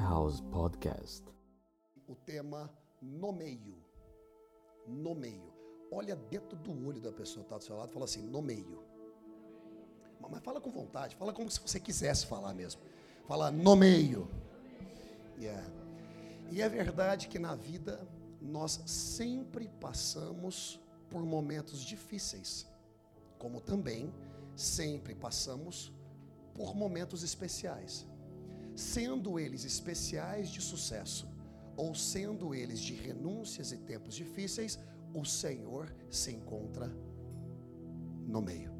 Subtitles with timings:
[0.00, 1.24] House Podcast.
[2.08, 3.76] O tema no meio.
[5.92, 8.40] Olha dentro do olho da pessoa que está do seu lado e fala assim, no
[8.40, 8.82] meio.
[10.18, 12.80] Mas, fala com vontade, fala como se você quisesse falar mesmo.
[13.26, 14.28] Fala no meio.
[15.38, 15.66] Yeah.
[16.50, 18.00] E é verdade que na vida
[18.40, 22.66] nós sempre passamos por momentos difíceis,
[23.38, 24.12] como também
[24.56, 25.92] sempre passamos
[26.54, 28.06] por momentos especiais.
[28.80, 31.28] Sendo eles especiais de sucesso
[31.76, 34.78] ou sendo eles de renúncias e tempos difíceis,
[35.12, 36.90] o Senhor se encontra
[38.26, 38.72] no meio.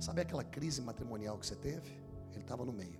[0.00, 1.88] Sabe aquela crise matrimonial que você teve?
[2.32, 2.98] Ele estava no meio.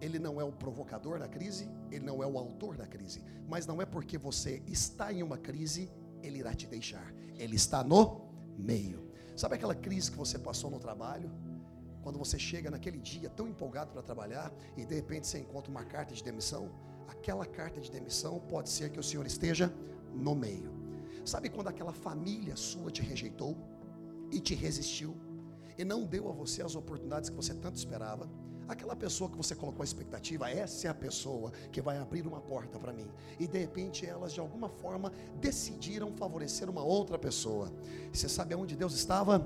[0.00, 3.68] Ele não é o provocador da crise, ele não é o autor da crise, mas
[3.68, 5.88] não é porque você está em uma crise,
[6.24, 7.14] ele irá te deixar.
[7.38, 9.12] Ele está no meio.
[9.36, 11.30] Sabe aquela crise que você passou no trabalho?
[12.06, 15.84] Quando você chega naquele dia tão empolgado para trabalhar e de repente você encontra uma
[15.84, 16.70] carta de demissão,
[17.08, 19.74] aquela carta de demissão pode ser que o Senhor esteja
[20.14, 20.70] no meio.
[21.24, 23.56] Sabe quando aquela família sua te rejeitou
[24.30, 25.16] e te resistiu
[25.76, 28.30] e não deu a você as oportunidades que você tanto esperava?
[28.68, 32.40] Aquela pessoa que você colocou a expectativa, essa é a pessoa que vai abrir uma
[32.40, 33.10] porta para mim.
[33.36, 35.10] E de repente elas de alguma forma
[35.40, 37.68] decidiram favorecer uma outra pessoa.
[38.12, 39.44] Você sabe aonde Deus estava?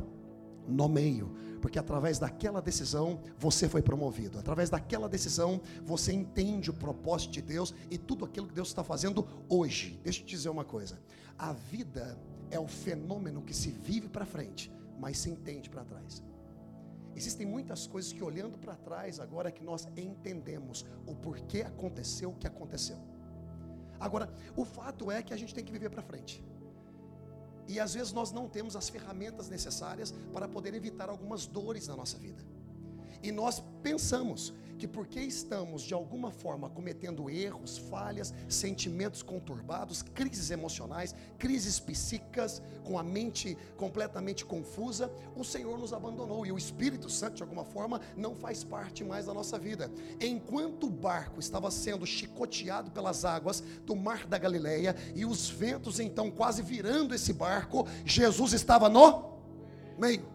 [0.69, 6.75] No meio, porque através daquela decisão você foi promovido, através daquela decisão você entende o
[6.75, 10.01] propósito de Deus e tudo aquilo que Deus está fazendo hoje.
[10.03, 10.99] Deixa eu te dizer uma coisa:
[11.39, 12.19] a vida
[12.51, 16.23] é o fenômeno que se vive para frente, mas se entende para trás.
[17.15, 22.31] Existem muitas coisas que olhando para trás agora é que nós entendemos o porquê aconteceu
[22.31, 22.99] o que aconteceu.
[23.99, 26.43] Agora, o fato é que a gente tem que viver para frente.
[27.69, 31.97] E às vezes nós não temos as ferramentas necessárias para poder evitar algumas dores na
[31.97, 32.43] nossa vida.
[33.23, 40.51] E nós pensamos que porque estamos de alguma forma cometendo erros, falhas, sentimentos conturbados, crises
[40.51, 47.11] emocionais, crises psíquicas, com a mente completamente confusa, o Senhor nos abandonou e o Espírito
[47.11, 49.91] Santo de alguma forma não faz parte mais da nossa vida.
[50.19, 56.01] Enquanto o barco estava sendo chicoteado pelas águas do mar da Galileia e os ventos
[56.01, 59.35] então quase virando esse barco, Jesus estava no
[59.99, 60.27] meio.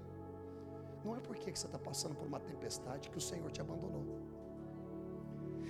[1.04, 4.35] Não é porque você está passando por uma tempestade que o Senhor te abandonou.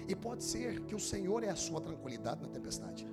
[0.08, 3.08] E pode ser que o Senhor é a sua tranquilidade na tempestade.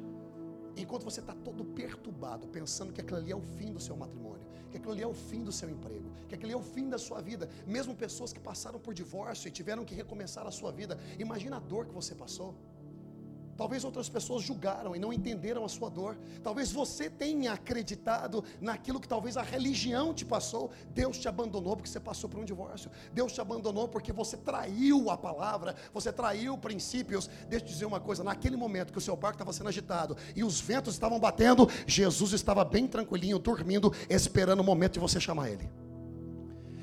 [0.77, 4.47] Enquanto você está todo perturbado, pensando que aquilo ali é o fim do seu matrimônio,
[4.71, 6.89] que aquilo ali é o fim do seu emprego, que aquilo ali é o fim
[6.89, 7.49] da sua vida.
[7.67, 10.99] Mesmo pessoas que passaram por divórcio e tiveram que recomeçar a sua vida.
[11.19, 12.55] Imagina a dor que você passou.
[13.62, 16.19] Talvez outras pessoas julgaram e não entenderam a sua dor.
[16.43, 20.73] Talvez você tenha acreditado naquilo que talvez a religião te passou.
[20.93, 22.91] Deus te abandonou porque você passou por um divórcio.
[23.12, 27.31] Deus te abandonou porque você traiu a palavra, você traiu princípios.
[27.49, 30.43] Deixa eu dizer uma coisa: naquele momento que o seu barco estava sendo agitado e
[30.43, 35.50] os ventos estavam batendo, Jesus estava bem tranquilinho, dormindo, esperando o momento de você chamar
[35.50, 35.71] Ele.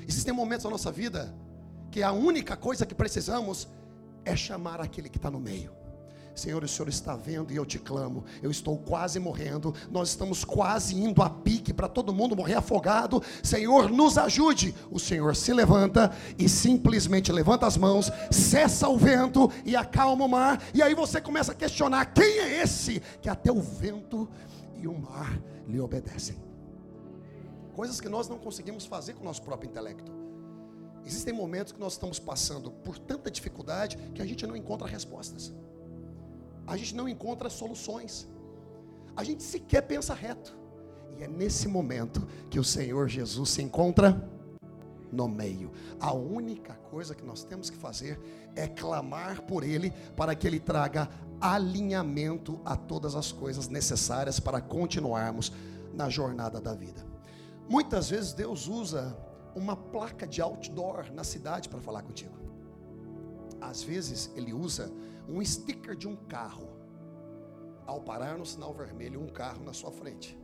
[0.08, 1.30] Existem momentos na nossa vida
[1.90, 3.68] que a única coisa que precisamos
[4.24, 5.78] é chamar aquele que está no meio.
[6.40, 8.24] Senhor, o Senhor está vendo e eu te clamo.
[8.42, 9.74] Eu estou quase morrendo.
[9.90, 13.22] Nós estamos quase indo a pique para todo mundo morrer afogado.
[13.42, 14.74] Senhor, nos ajude.
[14.90, 20.28] O Senhor se levanta e simplesmente levanta as mãos, cessa o vento e acalma o
[20.28, 20.62] mar.
[20.72, 24.26] E aí você começa a questionar: quem é esse que até o vento
[24.78, 26.42] e o mar lhe obedecem?
[27.76, 30.10] Coisas que nós não conseguimos fazer com o nosso próprio intelecto.
[31.04, 35.52] Existem momentos que nós estamos passando por tanta dificuldade que a gente não encontra respostas
[36.70, 38.28] a gente não encontra soluções,
[39.16, 40.56] a gente sequer pensa reto,
[41.18, 44.30] e é nesse momento que o Senhor Jesus se encontra
[45.10, 45.72] no meio.
[45.98, 48.20] A única coisa que nós temos que fazer
[48.54, 51.10] é clamar por Ele para que Ele traga
[51.40, 55.52] alinhamento a todas as coisas necessárias para continuarmos
[55.92, 57.04] na jornada da vida.
[57.68, 59.18] Muitas vezes Deus usa
[59.56, 62.38] uma placa de outdoor na cidade para falar contigo.
[63.60, 64.92] Às vezes Ele usa
[65.30, 66.68] um sticker de um carro.
[67.90, 70.38] Ao parar no sinal vermelho, um carro na sua frente.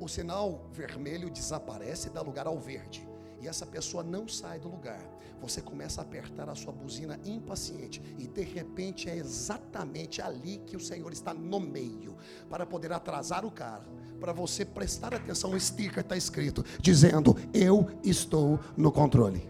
[0.00, 3.08] O sinal vermelho desaparece e dá lugar ao verde.
[3.40, 5.00] E essa pessoa não sai do lugar.
[5.40, 8.02] Você começa a apertar a sua buzina impaciente.
[8.18, 12.16] E de repente é exatamente ali que o Senhor está no meio.
[12.50, 13.94] Para poder atrasar o carro.
[14.18, 16.64] Para você prestar atenção no sticker está escrito.
[16.80, 19.48] Dizendo: Eu estou no controle.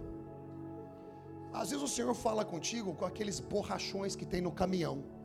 [1.54, 5.23] Às vezes o Senhor fala contigo com aqueles borrachões que tem no caminhão.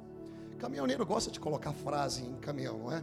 [0.60, 3.02] Caminhoneiro gosta de colocar frase em caminhão, não é?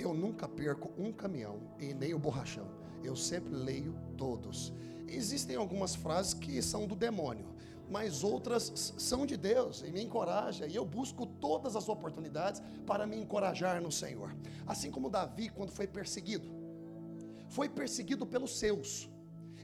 [0.00, 2.66] Eu nunca perco um caminhão e nem o borrachão.
[3.04, 4.72] Eu sempre leio todos.
[5.06, 7.46] Existem algumas frases que são do demônio,
[7.88, 13.06] mas outras são de Deus e me encoraja, e eu busco todas as oportunidades para
[13.06, 14.34] me encorajar no Senhor.
[14.66, 16.50] Assim como Davi, quando foi perseguido,
[17.48, 19.08] foi perseguido pelos seus.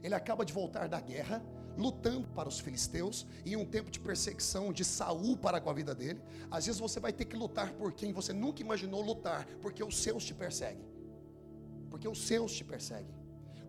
[0.01, 1.43] Ele acaba de voltar da guerra,
[1.77, 5.93] lutando para os filisteus, em um tempo de perseguição de Saul para com a vida
[5.93, 6.21] dele.
[6.49, 9.97] Às vezes você vai ter que lutar por quem você nunca imaginou lutar, porque os
[9.97, 10.85] seus te perseguem.
[11.89, 13.13] Porque os seus te perseguem.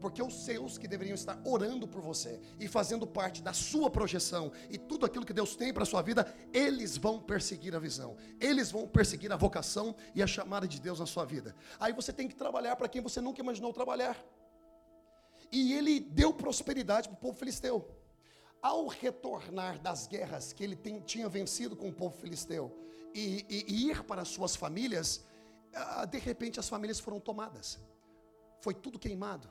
[0.00, 4.52] Porque os seus que deveriam estar orando por você e fazendo parte da sua projeção
[4.70, 8.16] e tudo aquilo que Deus tem para a sua vida, eles vão perseguir a visão,
[8.38, 11.54] eles vão perseguir a vocação e a chamada de Deus na sua vida.
[11.80, 14.16] Aí você tem que trabalhar para quem você nunca imaginou trabalhar.
[15.52, 17.88] E ele deu prosperidade para o povo filisteu.
[18.62, 22.76] Ao retornar das guerras que ele tem, tinha vencido com o povo filisteu
[23.14, 25.24] e, e, e ir para suas famílias,
[25.74, 27.78] ah, de repente as famílias foram tomadas.
[28.60, 29.48] Foi tudo queimado.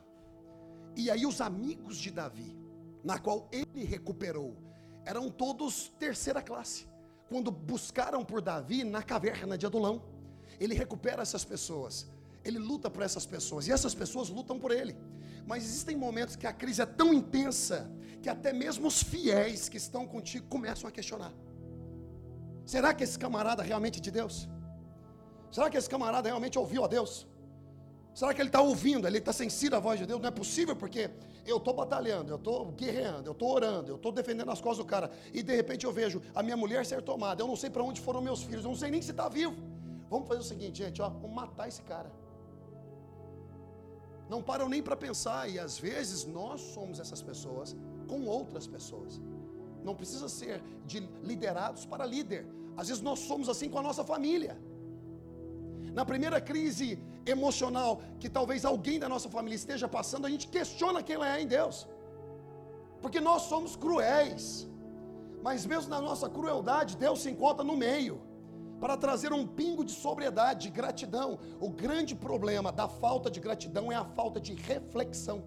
[0.94, 2.56] E aí os amigos de Davi,
[3.04, 4.56] na qual ele recuperou,
[5.04, 6.86] eram todos terceira classe.
[7.28, 10.02] Quando buscaram por Davi na caverna de Adulão,
[10.60, 12.06] ele recupera essas pessoas.
[12.44, 14.96] Ele luta por essas pessoas e essas pessoas lutam por ele.
[15.46, 17.90] Mas existem momentos que a crise é tão intensa
[18.20, 21.32] que até mesmo os fiéis que estão contigo começam a questionar:
[22.64, 24.48] será que esse camarada realmente é de Deus?
[25.50, 27.26] Será que esse camarada realmente ouviu a Deus?
[28.12, 29.06] Será que ele está ouvindo?
[29.06, 30.20] Ele está sensível à voz de Deus?
[30.20, 31.10] Não é possível porque
[31.46, 34.88] eu estou batalhando, eu estou guerreando, eu estou orando, eu estou defendendo as costas do
[34.88, 37.42] cara e de repente eu vejo a minha mulher ser tomada.
[37.42, 39.54] Eu não sei para onde foram meus filhos, eu não sei nem se está vivo.
[40.10, 42.10] Vamos fazer o seguinte, gente, ó, vamos matar esse cara.
[44.28, 47.76] Não param nem para pensar e às vezes nós somos essas pessoas
[48.08, 49.20] com outras pessoas.
[49.84, 52.46] Não precisa ser de liderados para líder.
[52.76, 54.58] Às vezes nós somos assim com a nossa família.
[55.94, 61.02] Na primeira crise emocional que talvez alguém da nossa família esteja passando, a gente questiona
[61.02, 61.86] quem ela é em Deus.
[63.00, 64.68] Porque nós somos cruéis.
[65.42, 68.25] Mas mesmo na nossa crueldade, Deus se encontra no meio
[68.80, 71.38] para trazer um pingo de sobriedade, de gratidão.
[71.60, 75.44] O grande problema da falta de gratidão é a falta de reflexão.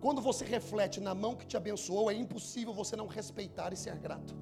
[0.00, 3.96] Quando você reflete na mão que te abençoou, é impossível você não respeitar e ser
[3.98, 4.34] grato.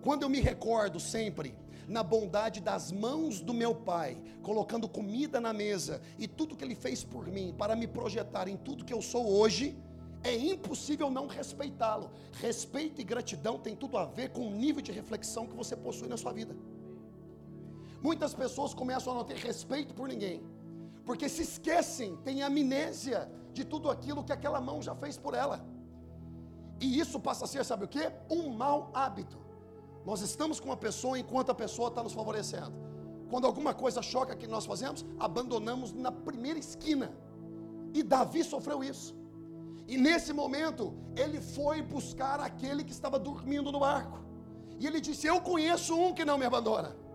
[0.00, 1.56] Quando eu me recordo sempre
[1.88, 6.74] na bondade das mãos do meu pai, colocando comida na mesa e tudo que ele
[6.74, 9.76] fez por mim para me projetar em tudo que eu sou hoje,
[10.22, 12.10] é impossível não respeitá-lo.
[12.40, 16.08] Respeito e gratidão tem tudo a ver com o nível de reflexão que você possui
[16.08, 16.54] na sua vida.
[18.06, 20.36] Muitas pessoas começam a não ter respeito por ninguém,
[21.04, 23.20] porque se esquecem, têm amnésia
[23.52, 25.58] de tudo aquilo que aquela mão já fez por ela.
[26.84, 28.04] E isso passa a ser, sabe o que?
[28.30, 29.38] Um mau hábito.
[30.04, 32.76] Nós estamos com uma pessoa enquanto a pessoa está nos favorecendo.
[33.28, 37.08] Quando alguma coisa choca que nós fazemos, abandonamos na primeira esquina.
[37.92, 39.16] E Davi sofreu isso.
[39.88, 44.20] E nesse momento, ele foi buscar aquele que estava dormindo no barco.
[44.78, 47.05] E ele disse: Eu conheço um que não me abandona.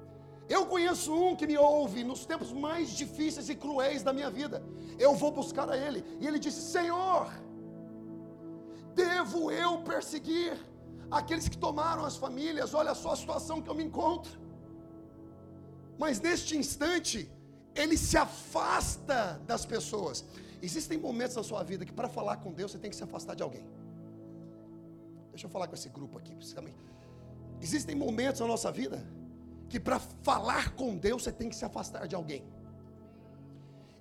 [0.56, 4.58] Eu conheço um que me ouve nos tempos mais difíceis e cruéis da minha vida.
[5.06, 6.00] Eu vou buscar a ele.
[6.22, 7.28] E ele disse: Senhor,
[9.04, 10.52] devo eu perseguir
[11.20, 12.74] aqueles que tomaram as famílias?
[12.82, 14.34] Olha só a situação que eu me encontro.
[16.04, 17.18] Mas neste instante,
[17.74, 19.20] ele se afasta
[19.52, 20.26] das pessoas.
[20.68, 23.36] Existem momentos na sua vida que para falar com Deus você tem que se afastar
[23.40, 23.66] de alguém.
[25.32, 26.36] Deixa eu falar com esse grupo aqui.
[27.62, 29.00] Existem momentos na nossa vida
[29.72, 32.44] que para falar com Deus você tem que se afastar de alguém.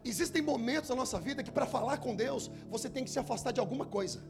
[0.04, 3.52] Existem momentos na nossa vida que para falar com Deus você tem que se afastar
[3.52, 4.20] de alguma coisa,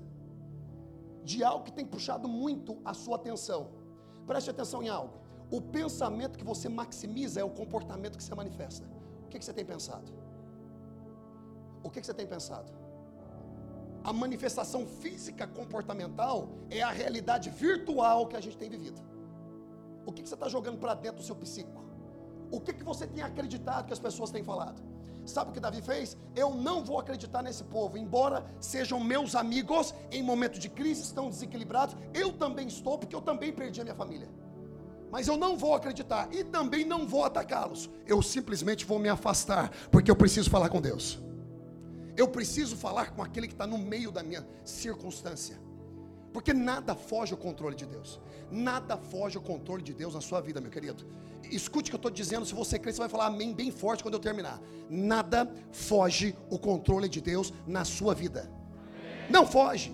[1.24, 3.70] de algo que tem puxado muito a sua atenção.
[4.26, 5.14] Preste atenção em algo.
[5.50, 8.86] O pensamento que você maximiza é o comportamento que você manifesta.
[9.24, 10.12] O que, que você tem pensado?
[11.82, 12.70] O que, que você tem pensado?
[14.04, 19.00] A manifestação física comportamental é a realidade virtual que a gente tem vivido.
[20.06, 21.84] O que, você está jogando para dentro do seu psíquico?
[22.50, 24.82] O que, que você tem acreditado que as pessoas têm falado?
[25.24, 26.16] Sabe o que Davi fez?
[26.34, 31.28] Eu não vou acreditar nesse povo, embora sejam meus amigos em momento de crise, estão
[31.28, 31.94] desequilibrados.
[32.12, 34.28] Eu também estou, porque eu também perdi a minha família.
[35.10, 37.90] Mas eu não vou acreditar e também não vou atacá-los.
[38.06, 41.20] Eu simplesmente vou me afastar, porque eu preciso falar com Deus.
[42.16, 45.60] Eu preciso falar com aquele que está no meio da minha circunstância.
[46.32, 48.20] Porque nada foge ao controle de Deus.
[48.50, 51.04] Nada foge ao controle de Deus na sua vida, meu querido.
[51.50, 52.46] Escute o que eu estou dizendo.
[52.46, 54.60] Se você crê, você vai falar amém bem forte quando eu terminar.
[54.88, 58.50] Nada foge o controle de Deus na sua vida.
[59.28, 59.92] Não foge.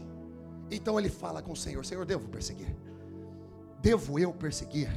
[0.71, 2.75] Então ele fala com o Senhor: Senhor, devo perseguir?
[3.81, 4.90] Devo eu perseguir?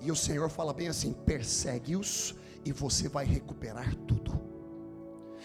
[0.00, 4.51] E o Senhor fala bem assim: persegue-os e você vai recuperar tudo.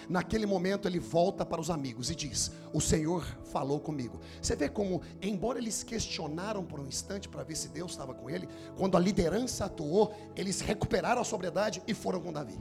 [0.09, 4.19] Naquele momento ele volta para os amigos e diz: O Senhor falou comigo.
[4.41, 8.29] Você vê como, embora eles questionaram por um instante para ver se Deus estava com
[8.29, 8.47] ele,
[8.77, 12.57] quando a liderança atuou, eles recuperaram a sobriedade e foram com Davi.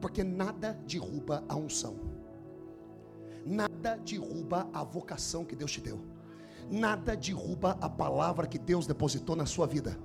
[0.00, 1.96] Porque nada derruba a unção,
[3.44, 6.00] nada derruba a vocação que Deus te deu,
[6.70, 9.98] nada derruba a palavra que Deus depositou na sua vida.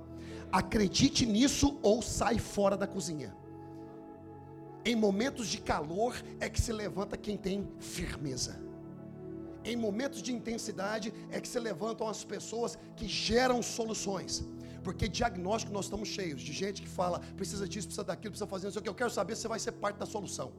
[0.50, 3.34] Acredite nisso ou sai fora da cozinha.
[4.84, 8.60] Em momentos de calor é que se levanta quem tem firmeza.
[9.64, 14.44] Em momentos de intensidade é que se levantam as pessoas que geram soluções.
[14.82, 18.68] Porque diagnóstico nós estamos cheios de gente que fala, precisa disso, precisa daquilo, precisa fazer
[18.68, 18.78] isso.
[18.78, 20.52] O que eu quero saber se você vai ser parte da solução.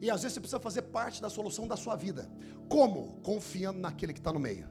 [0.00, 2.30] E às vezes você precisa fazer parte da solução da sua vida.
[2.68, 3.20] Como?
[3.22, 4.68] Confiando naquele que está no meio.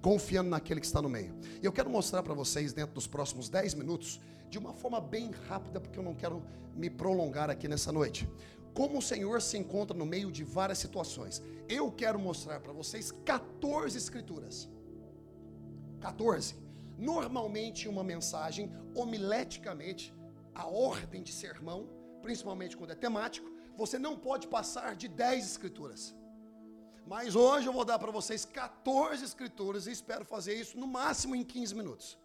[0.00, 1.34] Confiando naquele que está no meio.
[1.60, 5.30] E eu quero mostrar para vocês, dentro dos próximos 10 minutos, de uma forma bem
[5.48, 6.42] rápida, porque eu não quero
[6.74, 8.28] me prolongar aqui nessa noite.
[8.74, 11.42] Como o Senhor se encontra no meio de várias situações.
[11.68, 14.68] Eu quero mostrar para vocês 14 escrituras.
[16.00, 16.54] 14.
[16.98, 20.14] Normalmente uma mensagem, homileticamente,
[20.54, 21.88] a ordem de sermão,
[22.22, 26.14] principalmente quando é temático, você não pode passar de 10 escrituras.
[27.06, 31.36] Mas hoje eu vou dar para vocês 14 escrituras e espero fazer isso no máximo
[31.36, 32.18] em 15 minutos.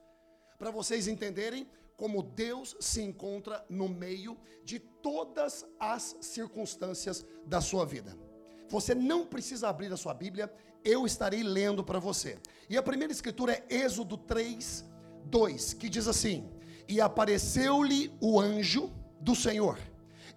[0.57, 1.67] Para vocês entenderem
[2.01, 8.17] como Deus se encontra no meio de todas as circunstâncias da sua vida.
[8.69, 10.51] Você não precisa abrir a sua Bíblia,
[10.83, 12.39] eu estarei lendo para você.
[12.67, 14.83] E a primeira escritura é Êxodo 3,
[15.25, 16.49] 2, que diz assim:
[16.87, 19.77] E apareceu-lhe o anjo do Senhor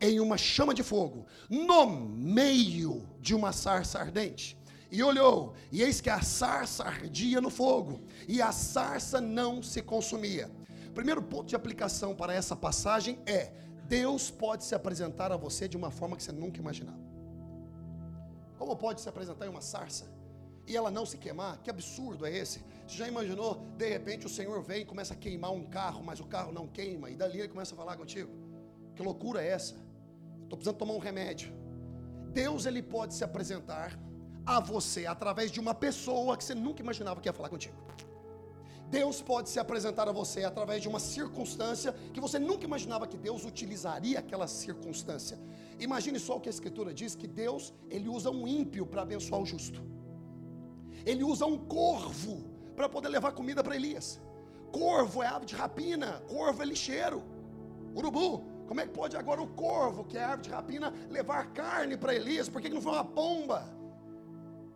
[0.03, 4.59] em uma chama de fogo, no meio de uma sarça ardente.
[4.91, 9.81] E olhou, e eis que a sarça ardia no fogo, e a sarça não se
[9.81, 10.51] consumia
[10.95, 13.53] primeiro ponto de aplicação para essa passagem é:
[13.87, 17.05] Deus pode se apresentar a você de uma forma que você nunca imaginava.
[18.57, 20.07] Como pode se apresentar em uma sarça
[20.67, 21.61] e ela não se queimar?
[21.63, 22.61] Que absurdo é esse?
[22.87, 26.21] Você já imaginou, de repente o Senhor vem e começa a queimar um carro, mas
[26.21, 28.31] o carro não queima, e dali ele começa a falar contigo?
[28.95, 29.75] Que loucura é essa?
[30.45, 31.53] Estou precisando tomar um remédio.
[32.33, 33.99] Deus ele pode se apresentar
[34.47, 37.77] a você através de uma pessoa que você nunca imaginava que ia falar contigo.
[38.95, 43.17] Deus pode se apresentar a você através de uma circunstância que você nunca imaginava que
[43.17, 45.37] Deus utilizaria aquela circunstância.
[45.81, 49.41] Imagine só o que a Escritura diz: que Deus ele usa um ímpio para abençoar
[49.41, 49.83] o justo.
[51.05, 52.37] Ele usa um corvo
[52.77, 54.21] para poder levar comida para Elias.
[54.71, 57.21] Corvo é ave de rapina, corvo é lixeiro.
[57.97, 61.97] Urubu, como é que pode agora o corvo, que é ave de rapina, levar carne
[61.97, 62.49] para Elias?
[62.49, 63.61] Por que não foi uma pomba?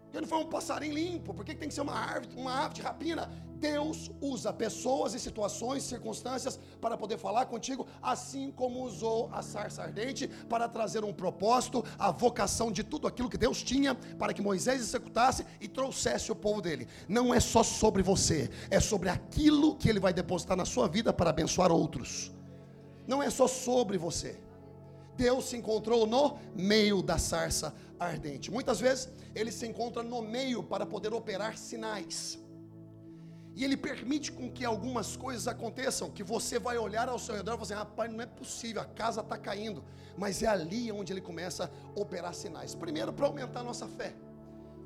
[0.06, 1.32] Por que não foi um passarinho limpo?
[1.32, 3.30] Por que tem que ser uma ave, uma ave de rapina?
[3.58, 9.82] Deus usa pessoas e situações, circunstâncias para poder falar contigo, assim como usou a sarça
[9.82, 14.40] ardente para trazer um propósito, a vocação de tudo aquilo que Deus tinha para que
[14.40, 16.86] Moisés executasse e trouxesse o povo dele.
[17.08, 21.12] Não é só sobre você, é sobre aquilo que ele vai depositar na sua vida
[21.12, 22.32] para abençoar outros.
[23.06, 24.38] Não é só sobre você.
[25.16, 28.52] Deus se encontrou no meio da sarça ardente.
[28.52, 32.38] Muitas vezes ele se encontra no meio para poder operar sinais.
[33.58, 37.54] E ele permite com que algumas coisas aconteçam, que você vai olhar ao seu redor
[37.54, 39.82] e vai dizer, rapaz, não é possível, a casa está caindo.
[40.16, 42.76] Mas é ali onde ele começa a operar sinais.
[42.76, 44.14] Primeiro, para aumentar a nossa fé.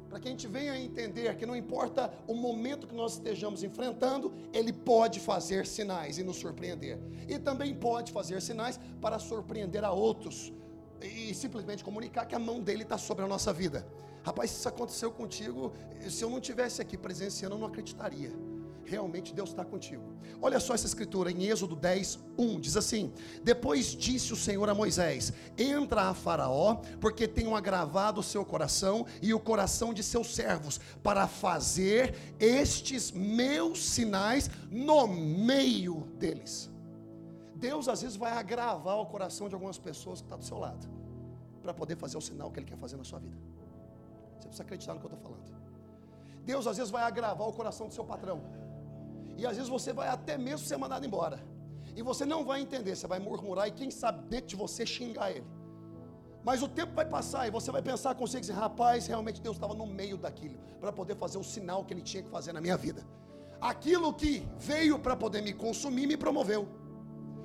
[0.09, 3.62] Para que a gente venha a entender que não importa o momento que nós estejamos
[3.62, 6.99] enfrentando, ele pode fazer sinais e nos surpreender.
[7.29, 10.50] E também pode fazer sinais para surpreender a outros.
[11.02, 13.87] E simplesmente comunicar que a mão dele está sobre a nossa vida.
[14.23, 15.75] Rapaz, se isso aconteceu contigo,
[16.09, 18.33] se eu não tivesse aqui presenciando, eu não acreditaria
[18.92, 20.02] realmente Deus está contigo.
[20.40, 24.75] Olha só essa escritura em Êxodo 10, 1, diz assim: Depois disse o Senhor a
[24.75, 30.34] Moisés: Entra a Faraó, porque tenho agravado o seu coração e o coração de seus
[30.34, 36.70] servos, para fazer estes meus sinais no meio deles.
[37.54, 40.58] Deus às vezes vai agravar o coração de algumas pessoas que estão tá do seu
[40.58, 40.87] lado,
[41.62, 43.37] para poder fazer o sinal que Ele quer fazer na sua vida.
[44.38, 45.62] Você precisa acreditar no que eu estou falando.
[46.44, 48.42] Deus às vezes vai agravar o coração do seu patrão
[49.37, 51.43] e às vezes você vai até mesmo ser mandado embora.
[51.95, 55.31] E você não vai entender, você vai murmurar e quem sabe dentro de você xingar
[55.31, 55.47] ele.
[56.45, 59.75] Mas o tempo vai passar e você vai pensar consigo assim, rapaz, realmente Deus estava
[59.75, 62.77] no meio daquilo, para poder fazer o sinal que ele tinha que fazer na minha
[62.77, 63.07] vida.
[63.61, 66.67] Aquilo que veio para poder me consumir me promoveu.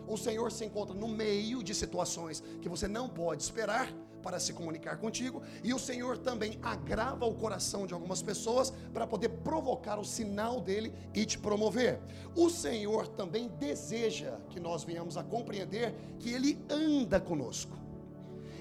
[0.08, 3.94] O Senhor se encontra no meio de situações que você não pode esperar
[4.28, 9.08] para se comunicar contigo, e o Senhor também agrava o coração de algumas pessoas para
[9.08, 12.02] poder provocar o sinal dele e te promover.
[12.36, 17.72] O Senhor também deseja que nós venhamos a compreender que ele anda conosco.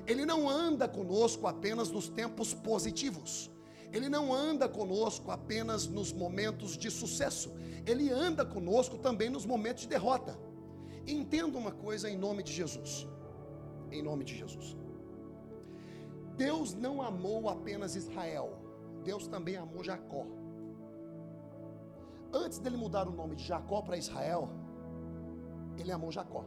[0.06, 3.50] Ele não anda conosco apenas nos tempos positivos.
[3.92, 7.52] Ele não anda conosco apenas nos momentos de sucesso.
[7.84, 10.38] Ele anda conosco também nos momentos de derrota.
[11.08, 13.04] Entenda uma coisa em nome de Jesus.
[13.90, 14.85] Em nome de Jesus.
[16.36, 18.58] Deus não amou apenas Israel.
[19.02, 20.26] Deus também amou Jacó.
[22.32, 24.48] Antes dele mudar o nome de Jacó para Israel,
[25.78, 26.44] ele amou Jacó.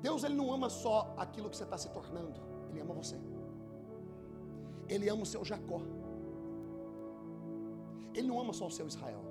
[0.00, 2.40] Deus ele não ama só aquilo que você está se tornando,
[2.70, 3.16] ele ama você.
[4.88, 5.80] Ele ama o seu Jacó.
[8.14, 9.22] Ele não ama só o seu Israel.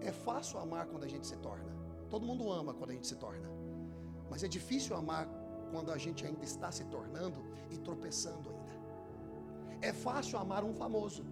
[0.00, 1.72] É fácil amar quando a gente se torna.
[2.10, 3.48] Todo mundo ama quando a gente se torna.
[4.28, 5.26] Mas é difícil amar
[5.72, 8.74] quando a gente ainda está se tornando e tropeçando ainda.
[9.80, 11.24] É fácil amar um famoso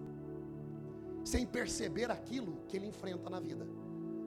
[1.23, 3.65] sem perceber aquilo que ele enfrenta na vida.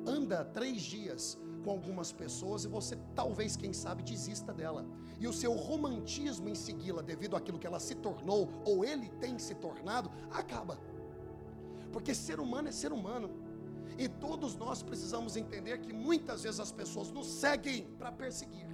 [0.06, 4.86] Anda três dias com algumas pessoas e você talvez, quem sabe, desista dela.
[5.18, 9.38] E o seu romantismo em segui-la devido àquilo que ela se tornou ou ele tem
[9.38, 10.78] se tornado, acaba.
[11.92, 13.30] Porque ser humano é ser humano.
[13.96, 18.66] E todos nós precisamos entender que muitas vezes as pessoas nos seguem para perseguir.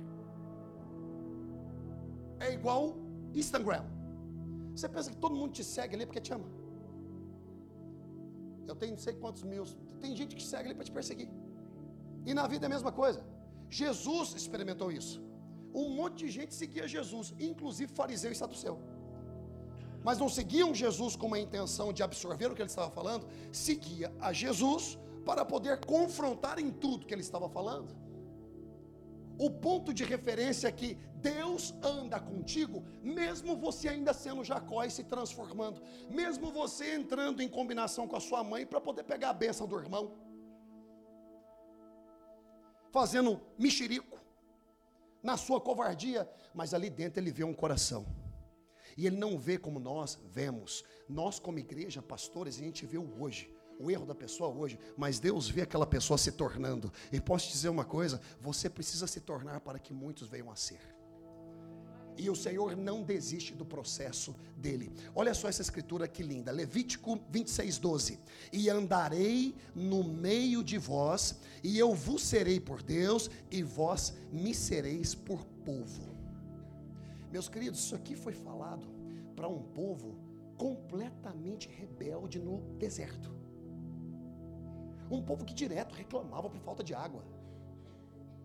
[2.50, 2.83] É igual
[3.42, 3.85] Instagram.
[4.75, 6.49] Você pensa que todo mundo te segue ali porque te ama.
[8.71, 9.64] Eu tenho não sei quantos mil.
[10.04, 11.30] Tem gente que segue ali para te perseguir.
[12.28, 13.21] E na vida é a mesma coisa.
[13.80, 15.16] Jesus experimentou isso.
[15.80, 18.76] Um monte de gente seguia Jesus, inclusive fariseu e saduceu.
[20.07, 24.09] Mas não seguiam Jesus com a intenção de absorver o que ele estava falando, seguia
[24.28, 24.85] a Jesus
[25.25, 27.95] para poder confrontar em tudo que ele estava falando.
[29.47, 30.90] O ponto de referência é que
[31.30, 37.49] Deus anda contigo, mesmo você ainda sendo Jacó e se transformando, mesmo você entrando em
[37.49, 40.04] combinação com a sua mãe para poder pegar a bênção do irmão
[42.90, 44.18] fazendo mexerico,
[45.23, 48.06] na sua covardia, mas ali dentro ele vê um coração.
[48.97, 50.85] E ele não vê como nós vemos.
[51.09, 55.19] Nós, como igreja, pastores, a gente vê o hoje, o erro da pessoa hoje, mas
[55.19, 56.93] Deus vê aquela pessoa se tornando.
[57.10, 60.56] E posso te dizer uma coisa: você precisa se tornar para que muitos venham a
[60.56, 60.80] ser.
[62.16, 64.93] E o Senhor não desiste do processo dele.
[65.14, 66.52] Olha só essa escritura que linda.
[66.52, 68.19] Levítico 26, 12.
[68.52, 74.54] E andarei no meio de vós, e eu vos serei por Deus, e vós me
[74.54, 76.02] sereis por povo.
[77.32, 78.86] Meus queridos, isso aqui foi falado
[79.34, 80.19] para um povo
[80.58, 83.39] completamente rebelde no deserto.
[85.10, 87.23] Um povo que direto reclamava por falta de água.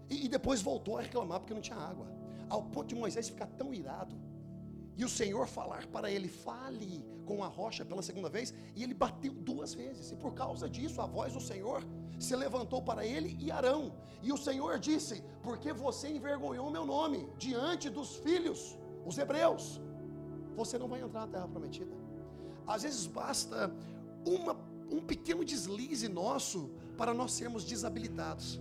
[0.10, 2.08] E, e depois voltou a reclamar porque não tinha água
[2.50, 4.16] ao ponto de Moisés ficar tão irado.
[4.98, 8.94] E o Senhor falar para ele, fale com a rocha pela segunda vez, e ele
[8.94, 10.12] bateu duas vezes.
[10.12, 11.84] E por causa disso, a voz do Senhor
[12.18, 13.94] se levantou para ele e Arão.
[14.24, 19.82] E o Senhor disse: Porque você envergonhou meu nome diante dos filhos, os hebreus,
[20.56, 21.94] você não vai entrar na terra prometida.
[22.66, 23.70] Às vezes basta
[24.26, 24.56] uma,
[24.92, 28.60] um pequeno deslize nosso para nós sermos desabilitados.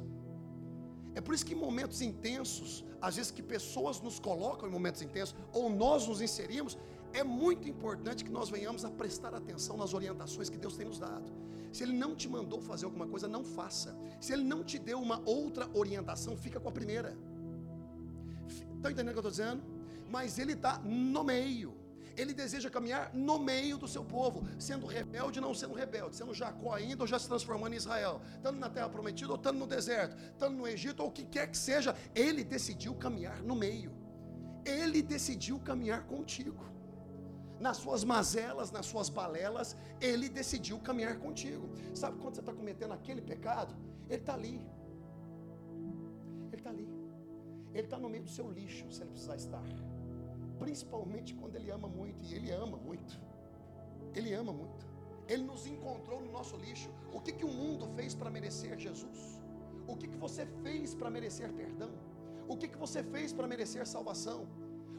[1.14, 5.00] É por isso que em momentos intensos, às vezes que pessoas nos colocam em momentos
[5.00, 6.76] intensos, ou nós nos inserimos,
[7.12, 10.98] é muito importante que nós venhamos a prestar atenção nas orientações que Deus tem nos
[10.98, 11.30] dado.
[11.72, 13.96] Se Ele não te mandou fazer alguma coisa, não faça.
[14.20, 17.16] Se Ele não te deu uma outra orientação, fica com a primeira.
[18.48, 19.62] Estão entendendo o que eu estou dizendo?
[20.10, 21.74] Mas Ele está no meio.
[22.16, 26.72] Ele deseja caminhar no meio do seu povo, sendo rebelde, não sendo rebelde, sendo Jacó
[26.72, 30.16] ainda ou já se transformando em Israel, estando na terra prometida ou estando no deserto,
[30.16, 33.92] estando no Egito ou o que quer que seja, ele decidiu caminhar no meio.
[34.64, 36.64] Ele decidiu caminhar contigo.
[37.60, 41.68] Nas suas mazelas, nas suas balelas, ele decidiu caminhar contigo.
[41.94, 43.74] Sabe quando você está cometendo aquele pecado?
[44.08, 44.66] Ele está ali.
[46.52, 46.88] Ele está ali.
[47.72, 49.62] Ele está no meio do seu lixo, se ele precisar estar
[50.64, 53.14] principalmente quando Ele ama muito, e Ele ama muito.
[54.14, 54.84] Ele ama muito.
[55.28, 56.90] Ele nos encontrou no nosso lixo.
[57.12, 59.20] O que, que o mundo fez para merecer Jesus?
[59.86, 61.92] O que, que você fez para merecer perdão?
[62.48, 64.40] O que, que você fez para merecer salvação?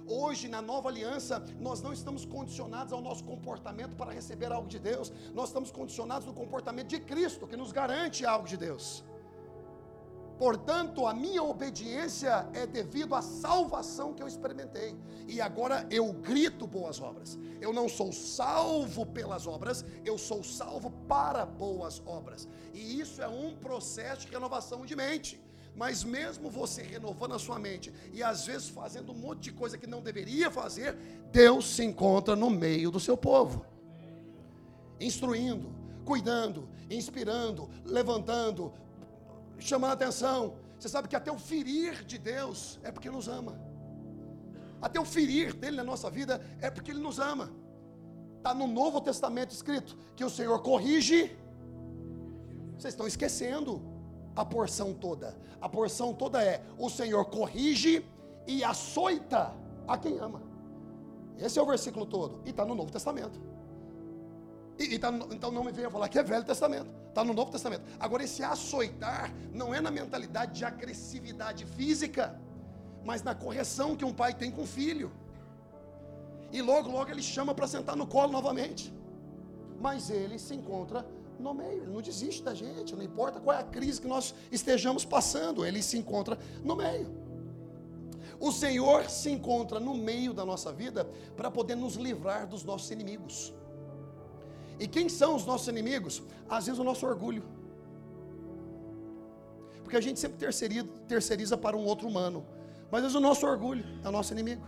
[0.07, 4.79] Hoje, na nova aliança, nós não estamos condicionados ao nosso comportamento para receber algo de
[4.79, 9.03] Deus, nós estamos condicionados no comportamento de Cristo, que nos garante algo de Deus.
[10.37, 14.95] Portanto, a minha obediência é devido à salvação que eu experimentei.
[15.27, 17.39] E agora eu grito boas obras.
[17.61, 22.47] Eu não sou salvo pelas obras, eu sou salvo para boas obras.
[22.73, 25.41] E isso é um processo de renovação de mente.
[25.73, 29.77] Mas mesmo você renovando a sua mente e às vezes fazendo um monte de coisa
[29.77, 30.95] que não deveria fazer,
[31.31, 33.65] Deus se encontra no meio do seu povo.
[34.99, 35.73] Instruindo,
[36.05, 38.73] cuidando, inspirando, levantando,
[39.59, 40.55] chamando a atenção.
[40.79, 43.59] Você sabe que até o ferir de Deus é porque nos ama.
[44.81, 47.49] até o ferir dele na nossa vida, é porque ele nos ama.
[48.37, 51.35] Está no Novo Testamento escrito que o Senhor corrige.
[52.77, 53.81] Vocês estão esquecendo
[54.35, 55.35] a porção toda.
[55.59, 58.05] A porção toda é: o Senhor corrige
[58.45, 59.51] e açoita
[59.87, 60.43] a quem ama.
[61.39, 62.41] Esse é o versículo todo.
[62.45, 63.39] E está no Novo Testamento.
[64.77, 66.89] E, e tá então não me venha falar que é Velho Testamento.
[67.07, 67.83] Está no Novo Testamento.
[67.99, 72.39] Agora, esse açoitar não é na mentalidade de agressividade física,
[73.03, 75.11] mas na correção que um pai tem com o filho.
[76.51, 78.93] E logo, logo ele chama para sentar no colo novamente.
[79.79, 81.05] Mas ele se encontra
[81.39, 84.33] no meio, ele não desiste da gente, não importa qual é a crise que nós
[84.51, 87.25] estejamos passando, ele se encontra no meio.
[88.39, 92.89] O Senhor se encontra no meio da nossa vida para poder nos livrar dos nossos
[92.91, 93.53] inimigos.
[94.79, 96.21] E quem são os nossos inimigos?
[96.49, 97.43] Às vezes o nosso orgulho.
[99.83, 100.37] Porque a gente sempre
[101.07, 102.45] terceiriza, para um outro humano.
[102.91, 104.65] Mas às vezes o nosso orgulho é o nosso inimigo.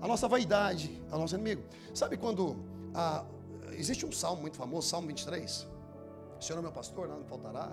[0.00, 1.62] A nossa vaidade é o nosso inimigo.
[1.94, 2.56] Sabe quando
[2.94, 3.24] ah,
[3.72, 5.66] existe um salmo muito famoso, Salmo 23?
[6.38, 7.72] O Senhor é meu pastor, nada me faltará.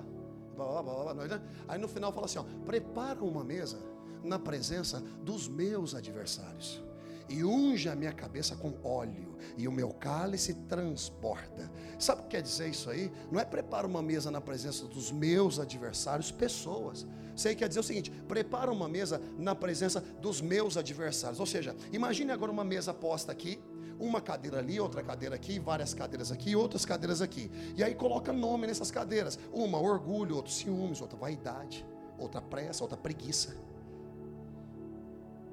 [0.56, 3.80] Blá, blá, blá, Aí no final fala assim: ó, prepara uma mesa
[4.23, 6.82] na presença dos meus adversários
[7.29, 11.71] e unge a minha cabeça com óleo, e o meu cálice transporta.
[11.97, 13.12] Sabe o que quer dizer isso aí?
[13.31, 17.07] Não é prepara uma mesa na presença dos meus adversários, pessoas.
[17.36, 21.39] Isso aí quer dizer o seguinte: prepara uma mesa na presença dos meus adversários.
[21.39, 23.59] Ou seja, imagine agora uma mesa posta aqui,
[23.99, 27.49] uma cadeira ali, outra cadeira aqui, várias cadeiras aqui, outras cadeiras aqui.
[27.75, 31.86] E aí coloca nome nessas cadeiras: uma orgulho, outro ciúmes, outra vaidade,
[32.17, 33.55] outra pressa, outra preguiça,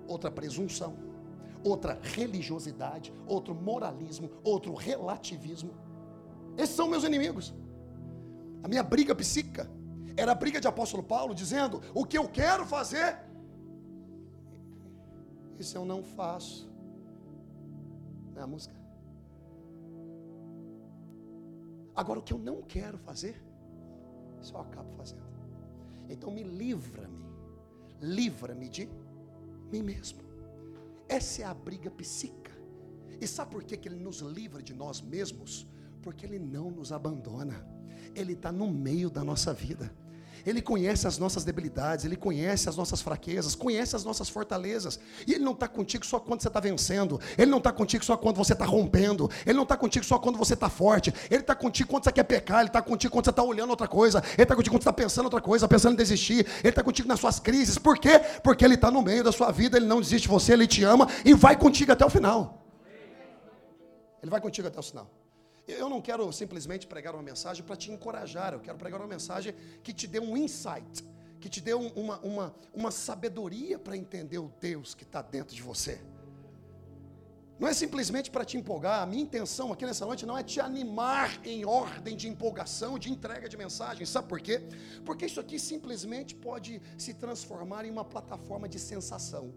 [0.06, 1.10] outra presunção
[1.64, 5.73] outra religiosidade, outro moralismo, outro relativismo.
[6.57, 7.55] Esses são meus inimigos.
[8.62, 9.70] A minha briga psíquica
[10.16, 13.18] era a briga de apóstolo Paulo dizendo: o que eu quero fazer,
[15.59, 16.70] isso eu não faço.
[18.33, 18.75] Não é a música?
[21.94, 23.42] Agora, o que eu não quero fazer,
[24.40, 25.29] isso eu acabo fazendo.
[26.09, 27.27] Então, me livra-me,
[28.01, 28.88] livra-me de
[29.70, 30.30] mim mesmo.
[31.11, 32.53] Essa é a briga psíquica.
[33.20, 35.66] E sabe por que, que ele nos livra de nós mesmos?
[36.01, 37.66] Porque ele não nos abandona.
[38.14, 39.92] Ele está no meio da nossa vida.
[40.46, 44.98] Ele conhece as nossas debilidades, Ele conhece as nossas fraquezas, conhece as nossas fortalezas.
[45.26, 48.16] E Ele não está contigo só quando você está vencendo, Ele não está contigo só
[48.16, 51.55] quando você está rompendo, Ele não está contigo só quando você está forte, Ele está
[51.55, 54.42] contigo quando você quer pecar, Ele está contigo quando você está olhando outra coisa, Ele
[54.42, 57.20] está contigo quando você está pensando outra coisa, pensando em desistir, Ele está contigo nas
[57.20, 57.79] suas crises.
[57.79, 58.20] Por quê?
[58.42, 60.85] Porque Ele está no meio da sua vida, Ele não desiste de você, Ele te
[60.85, 62.64] ama e vai contigo até o final.
[64.22, 65.19] Ele vai contigo até o final.
[65.70, 69.54] Eu não quero simplesmente pregar uma mensagem para te encorajar, eu quero pregar uma mensagem
[69.83, 71.04] que te dê um insight,
[71.40, 75.62] que te dê uma, uma, uma sabedoria para entender o Deus que está dentro de
[75.62, 76.00] você.
[77.59, 80.59] Não é simplesmente para te empolgar, a minha intenção aqui nessa noite não é te
[80.61, 84.62] animar em ordem de empolgação, de entrega de mensagem, sabe por quê?
[85.04, 89.52] Porque isso aqui simplesmente pode se transformar em uma plataforma de sensação.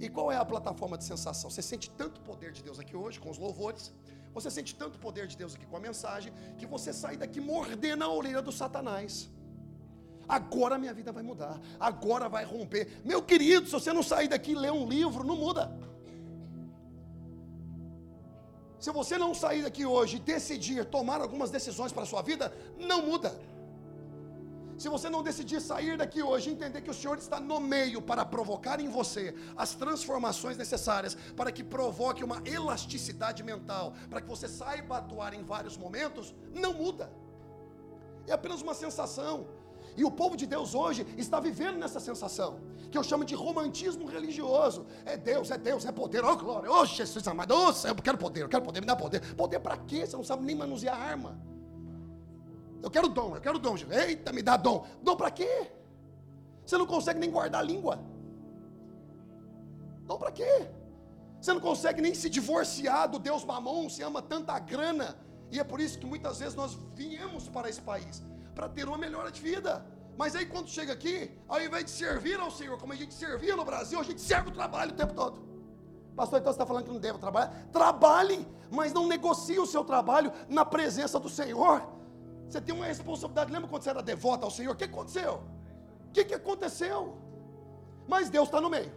[0.00, 1.50] E qual é a plataforma de sensação?
[1.50, 3.92] Você sente tanto poder de Deus aqui hoje, com os louvores,
[4.32, 8.04] você sente tanto poder de Deus aqui com a mensagem, que você sai daqui mordendo
[8.04, 9.28] a orelha do Satanás.
[10.28, 13.00] Agora minha vida vai mudar, agora vai romper.
[13.04, 15.76] Meu querido, se você não sair daqui e ler um livro, não muda.
[18.78, 22.50] Se você não sair daqui hoje e decidir tomar algumas decisões para a sua vida,
[22.78, 23.38] não muda.
[24.80, 28.24] Se você não decidir sair daqui hoje entender que o Senhor está no meio para
[28.24, 34.48] provocar em você as transformações necessárias para que provoque uma elasticidade mental, para que você
[34.48, 37.12] saiba atuar em vários momentos, não muda.
[38.26, 39.48] É apenas uma sensação.
[39.98, 42.58] E o povo de Deus hoje está vivendo nessa sensação,
[42.90, 44.86] que eu chamo de romantismo religioso.
[45.04, 48.44] É Deus, é Deus, é poder, oh glória, oh Jesus amado, oh, eu quero poder,
[48.44, 49.20] eu quero poder, me dá poder.
[49.34, 50.06] Poder para quê?
[50.06, 51.49] Você não sabe nem manusear arma.
[52.82, 53.74] Eu quero dom, eu quero dom.
[53.90, 54.86] Eita, me dá dom.
[55.02, 55.70] Dom para quê?
[56.64, 57.98] Você não consegue nem guardar a língua.
[60.06, 60.68] Dom para quê?
[61.40, 65.16] Você não consegue nem se divorciar do Deus mamão, se ama tanta grana.
[65.50, 68.22] E é por isso que muitas vezes nós viemos para esse país
[68.54, 69.84] para ter uma melhora de vida.
[70.16, 73.56] Mas aí quando chega aqui, ao invés de servir ao Senhor, como a gente servia
[73.56, 75.40] no Brasil, a gente serve o trabalho o tempo todo.
[76.14, 77.48] Pastor, então você está falando que não deve trabalhar?
[77.72, 81.99] Trabalhe, mas não negocie o seu trabalho na presença do Senhor.
[82.50, 83.52] Você tem uma responsabilidade.
[83.52, 84.72] Lembra quando você era devota ao Senhor?
[84.72, 85.42] O que aconteceu?
[86.08, 87.16] O que, que aconteceu?
[88.08, 88.92] Mas Deus está no meio.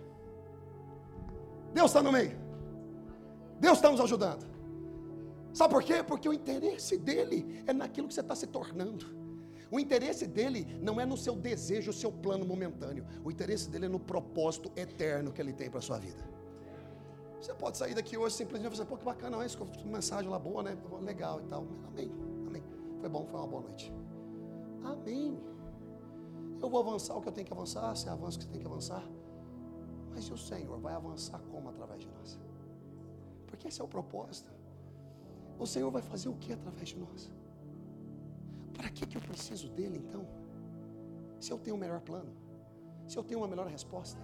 [1.72, 2.36] Deus está no meio.
[3.60, 4.44] Deus está nos ajudando.
[5.54, 6.02] Sabe por quê?
[6.02, 9.06] Porque o interesse dele é naquilo que você está se tornando.
[9.70, 13.06] O interesse dele não é no seu desejo, o seu plano momentâneo.
[13.24, 16.24] O interesse dele é no propósito eterno que ele tem para a sua vida.
[17.40, 20.64] Você pode sair daqui hoje simplesmente e falar, pô, que bacana, isso, mensagem lá boa,
[20.64, 20.78] né?
[21.02, 21.68] Legal e tal.
[21.88, 22.12] Amém.
[22.48, 22.64] Amém.
[23.04, 23.92] Foi bom, foi uma boa noite.
[24.82, 25.38] Amém.
[26.62, 28.62] Eu vou avançar o que eu tenho que avançar, você avança o que você tem
[28.62, 29.04] que avançar.
[30.10, 32.40] Mas e o Senhor vai avançar como através de nós?
[33.46, 34.54] Porque esse é o propósito.
[35.60, 37.30] O Senhor vai fazer o que através de nós?
[38.72, 40.26] Para que, que eu preciso dele então?
[41.42, 42.32] Se eu tenho o um melhor plano,
[43.06, 44.22] se eu tenho uma melhor resposta.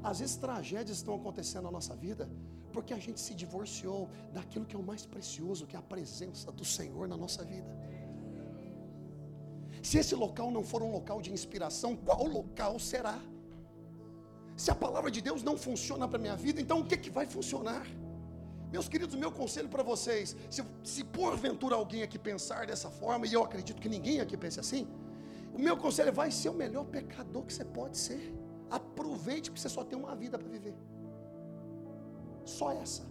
[0.00, 2.30] Às vezes tragédias estão acontecendo na nossa vida
[2.72, 6.52] porque a gente se divorciou daquilo que é o mais precioso, que é a presença
[6.52, 7.68] do Senhor na nossa vida.
[9.82, 13.18] Se esse local não for um local de inspiração, qual local será?
[14.56, 17.10] Se a palavra de Deus não funciona para a minha vida, então o que, que
[17.10, 17.84] vai funcionar?
[18.70, 23.32] Meus queridos, meu conselho para vocês: se, se porventura alguém aqui pensar dessa forma, e
[23.32, 24.86] eu acredito que ninguém aqui pense assim,
[25.52, 28.34] o meu conselho é: vai ser o melhor pecador que você pode ser.
[28.70, 30.74] Aproveite, porque você só tem uma vida para viver.
[32.44, 33.02] Só essa.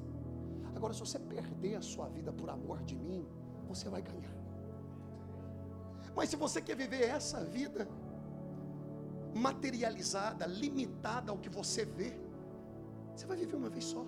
[0.75, 3.27] Agora, se você perder a sua vida por amor de mim,
[3.67, 4.40] você vai ganhar.
[6.15, 7.87] Mas se você quer viver essa vida
[9.33, 12.13] materializada, limitada ao que você vê,
[13.15, 14.05] você vai viver uma vez só.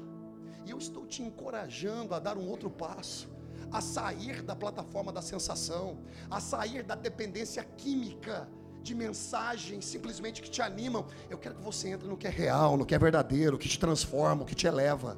[0.66, 3.30] E eu estou te encorajando a dar um outro passo,
[3.72, 5.98] a sair da plataforma da sensação,
[6.30, 8.48] a sair da dependência química
[8.82, 11.06] de mensagens simplesmente que te animam.
[11.30, 13.80] Eu quero que você entre no que é real, no que é verdadeiro, que te
[13.80, 15.18] transforma, que te eleva.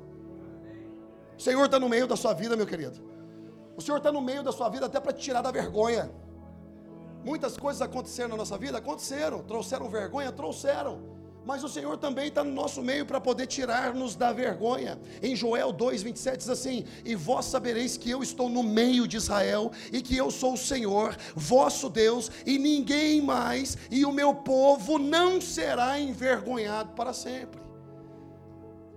[1.38, 3.04] O Senhor está no meio da sua vida, meu querido.
[3.76, 6.10] O Senhor está no meio da sua vida até para te tirar da vergonha.
[7.26, 12.44] Muitas coisas aconteceram na nossa vida, aconteceram, trouxeram vergonha, trouxeram mas o Senhor também está
[12.44, 15.00] no nosso meio para poder tirar-nos da vergonha.
[15.22, 19.72] Em Joel 2,27 diz assim: E vós sabereis que eu estou no meio de Israel,
[19.94, 24.98] e que eu sou o Senhor, vosso Deus, e ninguém mais, e o meu povo
[24.98, 27.62] não será envergonhado para sempre.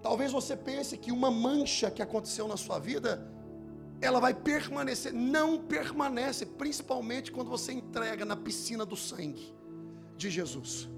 [0.02, 3.30] Talvez você pense que uma mancha que aconteceu na sua vida,
[4.00, 9.54] ela vai permanecer, não permanece, principalmente quando você entrega na piscina do sangue
[10.16, 10.88] de Jesus.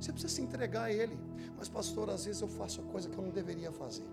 [0.00, 1.18] Você precisa se entregar a Ele.
[1.56, 4.06] Mas, pastor, às vezes eu faço a coisa que eu não deveria fazer.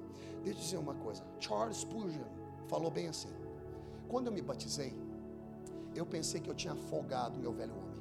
[0.43, 1.23] Deixa eu dizer uma coisa.
[1.39, 2.23] Charles Spurgeon
[2.67, 3.29] falou bem assim:
[4.08, 4.95] Quando eu me batizei,
[5.95, 7.99] eu pensei que eu tinha afogado meu velho homem.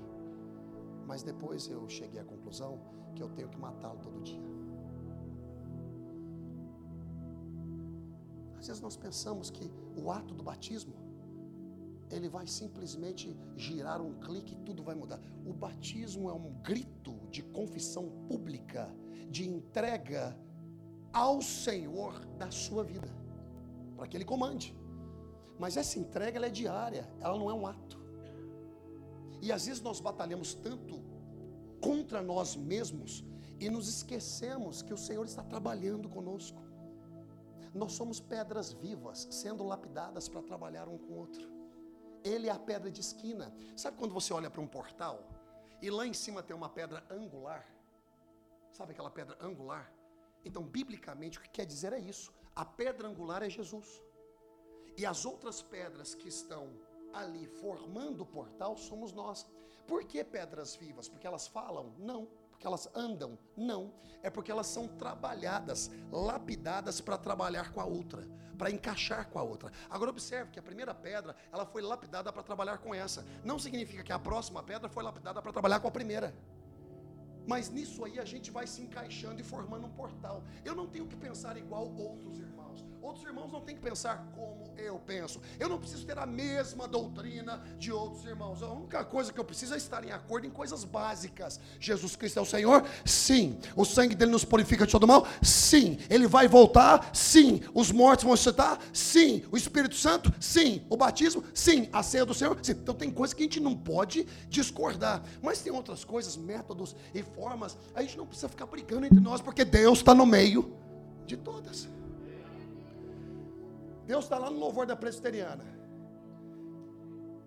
[1.07, 2.79] Mas depois eu cheguei à conclusão
[3.15, 4.58] que eu tenho que matá-lo todo dia.
[8.69, 10.95] Vezes nós pensamos que o ato do batismo
[12.11, 15.21] ele vai simplesmente girar um clique e tudo vai mudar.
[15.45, 18.91] O batismo é um grito de confissão pública,
[19.31, 20.39] de entrega
[21.13, 23.09] ao Senhor da sua vida,
[23.97, 24.75] para que Ele comande.
[25.59, 27.99] Mas essa entrega é diária, ela não é um ato.
[29.43, 31.03] E às vezes nós batalhamos tanto
[31.81, 33.25] contra nós mesmos
[33.61, 36.63] e nos esquecemos que o Senhor está trabalhando conosco.
[37.75, 41.49] Nós somos pedras vivas, sendo lapidadas para trabalhar um com o outro.
[42.25, 43.55] Ele é a pedra de esquina.
[43.77, 45.29] Sabe quando você olha para um portal
[45.81, 47.67] e lá em cima tem uma pedra angular?
[48.73, 49.93] Sabe aquela pedra angular?
[50.45, 54.03] Então, biblicamente, o que quer dizer é isso: a pedra angular é Jesus.
[54.97, 56.77] E as outras pedras que estão
[57.13, 59.47] ali formando o portal somos nós.
[59.87, 61.09] Por que pedras vivas?
[61.09, 61.95] Porque elas falam?
[61.99, 62.29] Não
[62.59, 68.27] porque elas andam, não, é porque elas são trabalhadas, lapidadas para trabalhar com a outra,
[68.59, 69.71] para encaixar com a outra.
[69.89, 73.25] Agora observe que a primeira pedra, ela foi lapidada para trabalhar com essa.
[73.45, 76.35] Não significa que a próxima pedra foi lapidada para trabalhar com a primeira.
[77.47, 80.43] Mas nisso aí a gente vai se encaixando e formando um portal.
[80.65, 82.58] Eu não tenho que pensar igual outros irmãos.
[83.01, 85.41] Outros irmãos não têm que pensar como eu penso.
[85.59, 88.63] Eu não preciso ter a mesma doutrina de outros irmãos.
[88.63, 91.61] A única coisa que eu preciso é estar em acordo em coisas básicas.
[91.79, 92.85] Jesus Cristo é o Senhor?
[93.05, 93.59] Sim.
[93.77, 95.27] O sangue dele nos purifica de todo mal?
[95.43, 95.99] Sim.
[96.11, 97.11] Ele vai voltar?
[97.15, 97.61] Sim.
[97.73, 98.79] Os mortos vão ressuscitar?
[98.93, 99.45] Sim.
[99.53, 100.33] O Espírito Santo?
[100.41, 100.85] Sim.
[100.91, 101.45] O batismo?
[101.55, 101.89] Sim.
[101.93, 102.59] A ceia do Senhor?
[102.63, 102.73] Sim.
[102.73, 105.23] Então tem coisas que a gente não pode discordar.
[105.41, 107.77] Mas tem outras coisas, métodos e formas.
[107.95, 110.77] A gente não precisa ficar brigando entre nós, porque Deus está no meio
[111.27, 111.89] de todas.
[114.11, 115.63] Deus está lá no louvor da presbiteriana.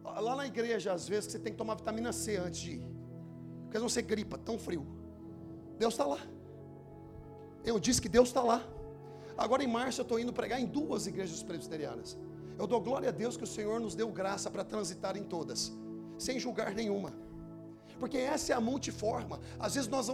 [0.04, 2.84] Lá na igreja, às vezes, você tem que tomar vitamina C antes de ir.
[3.64, 4.86] Porque não você gripa, tão frio.
[5.80, 6.20] Deus está lá.
[7.66, 8.64] Eu disse que Deus está lá.
[9.36, 12.16] Agora em março eu estou indo pregar em duas igrejas presbiterianas.
[12.60, 15.72] Eu dou glória a Deus que o Senhor nos deu graça para transitar em todas,
[16.20, 17.12] sem julgar nenhuma.
[18.00, 19.40] Porque essa é a multiforma.
[19.58, 20.10] Às vezes nós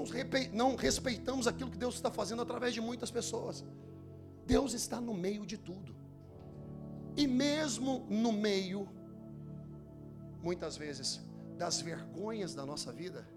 [0.53, 3.65] não respeitamos aquilo que Deus está fazendo através de muitas pessoas.
[4.45, 6.06] Deus está no meio de tudo.
[7.17, 8.88] E mesmo no meio,
[10.41, 11.19] muitas vezes,
[11.58, 13.27] das vergonhas da nossa vida,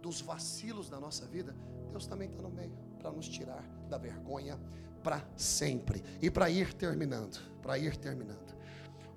[0.00, 1.54] dos vacilos da nossa vida,
[1.90, 4.58] Deus também está no meio para nos tirar da vergonha
[5.02, 6.02] para sempre.
[6.20, 8.56] E para ir terminando, para ir terminando.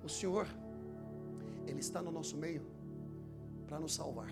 [0.04, 0.46] O Senhor,
[1.66, 2.64] Ele está no nosso meio
[3.66, 4.30] para nos salvar.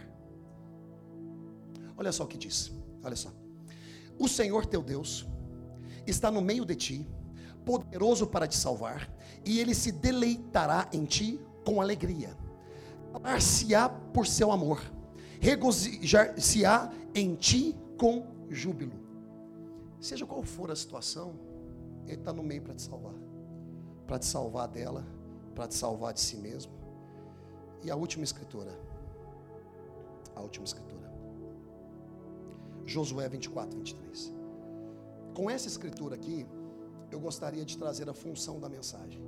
[1.96, 2.72] Olha só o que diz,
[3.02, 3.32] olha só.
[4.18, 5.26] O Senhor teu Deus
[6.06, 7.06] está no meio de ti,
[7.68, 9.12] poderoso para te salvar,
[9.44, 12.34] e Ele se deleitará em ti com alegria.
[13.12, 14.80] Falar-se-á por seu amor,
[15.38, 18.98] regozijar-se-á em ti com júbilo.
[20.00, 21.34] Seja qual for a situação,
[22.06, 23.14] Ele está no meio para te salvar.
[24.06, 25.04] Para te salvar dela,
[25.54, 26.72] para te salvar de si mesmo.
[27.84, 28.72] E a última escritura.
[30.34, 31.12] A última escritura.
[32.86, 34.32] Josué 24, 23.
[35.34, 36.46] Com essa escritura aqui,
[37.10, 39.22] eu gostaria de trazer a função da mensagem.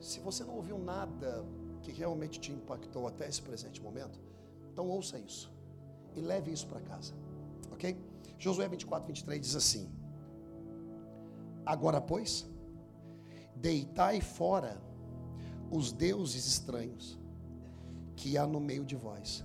[0.00, 1.44] Se você não ouviu nada
[1.82, 4.20] que realmente te impactou até esse presente momento,
[4.72, 5.52] então ouça isso
[6.14, 7.14] e leve isso para casa.
[7.72, 7.96] Ok?
[8.38, 9.90] Josué 24, 23 diz assim:
[11.64, 12.46] Agora, pois,
[13.54, 14.80] deitai fora
[15.70, 17.18] os deuses estranhos
[18.14, 19.44] que há no meio de vós.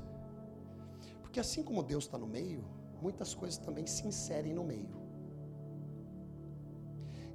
[1.22, 2.64] Porque assim como Deus está no meio,
[3.02, 5.01] muitas coisas também se inserem no meio.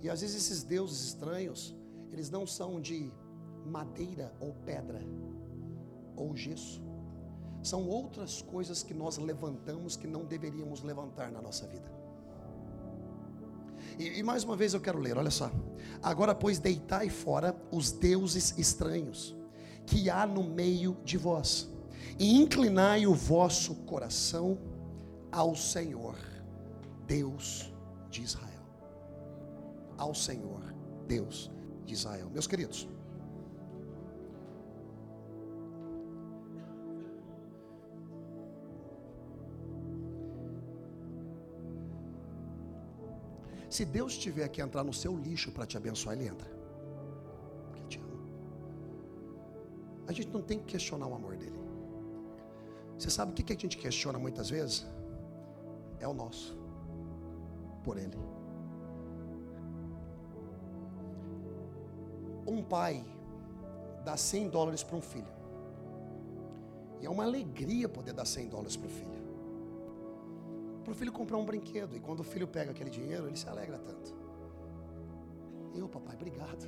[0.06, 1.74] E às vezes esses deuses estranhos,
[2.12, 3.12] eles não são de
[3.66, 5.00] madeira ou pedra
[6.14, 6.80] ou gesso.
[7.60, 11.90] São outras coisas que nós levantamos que não deveríamos levantar na nossa vida.
[13.98, 15.50] E, e, mais uma vez eu quero ler, olha só.
[16.00, 19.34] Agora, pois, deitai fora os deuses estranhos
[19.86, 21.68] que há no meio de vós,
[22.16, 24.56] e inclinai o vosso coração
[25.32, 26.16] ao Senhor,
[27.08, 27.72] Deus
[28.08, 28.55] de Israel.
[29.96, 30.62] Ao Senhor,
[31.06, 31.50] Deus
[31.84, 32.28] de Israel.
[32.30, 32.88] Meus queridos,
[43.76, 46.48] Se Deus tiver que entrar no seu lixo para te abençoar, Ele entra.
[47.66, 48.22] Porque Ele te ama.
[50.08, 51.60] A gente não tem que questionar o amor dele.
[52.96, 54.86] Você sabe o que a gente questiona muitas vezes?
[56.00, 56.56] É o nosso.
[57.84, 58.16] Por Ele.
[62.46, 63.04] Um pai
[64.04, 65.34] dá 100 dólares para um filho.
[67.00, 69.16] E é uma alegria poder dar 100 dólares para o filho
[70.86, 71.96] para o filho comprar um brinquedo.
[71.96, 74.14] E quando o filho pega aquele dinheiro, ele se alegra tanto.
[75.74, 76.64] Eu, papai, obrigado.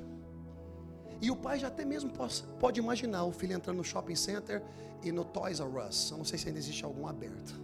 [1.21, 2.11] E o pai já até mesmo
[2.59, 4.61] pode, imaginar o filho entrando no shopping center
[5.01, 6.11] e no Toys R Us.
[6.11, 7.57] Eu não sei se ainda existe algum aberto.